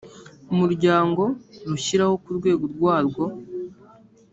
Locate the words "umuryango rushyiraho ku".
0.53-2.29